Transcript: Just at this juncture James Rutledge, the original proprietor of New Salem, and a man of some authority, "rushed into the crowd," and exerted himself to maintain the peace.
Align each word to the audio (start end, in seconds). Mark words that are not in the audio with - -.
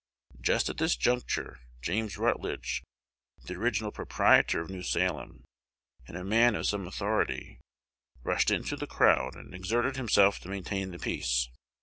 Just 0.41 0.67
at 0.67 0.77
this 0.79 0.95
juncture 0.95 1.59
James 1.79 2.17
Rutledge, 2.17 2.81
the 3.45 3.53
original 3.53 3.91
proprietor 3.91 4.59
of 4.61 4.69
New 4.71 4.81
Salem, 4.81 5.43
and 6.07 6.17
a 6.17 6.23
man 6.23 6.55
of 6.55 6.65
some 6.65 6.87
authority, 6.87 7.59
"rushed 8.23 8.49
into 8.49 8.75
the 8.75 8.87
crowd," 8.87 9.35
and 9.35 9.53
exerted 9.53 9.97
himself 9.97 10.39
to 10.39 10.49
maintain 10.49 10.89
the 10.89 10.97
peace. 10.97 11.49